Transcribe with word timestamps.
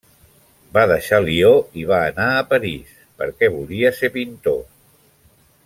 Va 0.77 0.85
deixar 0.91 1.19
Lió 1.25 1.51
i 1.81 1.85
va 1.91 1.99
anar 2.13 2.25
a 2.39 2.47
París 2.55 2.97
perquè 3.21 3.51
volia 3.59 3.93
ser 4.01 4.13
pintor. 4.19 4.61